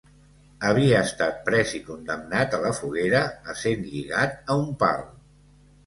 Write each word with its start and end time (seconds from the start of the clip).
Havia 0.69 1.01
estat 1.07 1.37
pres 1.51 1.75
i 1.81 1.83
condemnat 1.91 2.57
a 2.57 2.63
la 2.65 2.73
foguera, 2.81 3.23
essent 3.55 3.87
lligat 3.95 4.55
a 4.57 4.61
un 4.67 4.77
pal. 4.85 5.11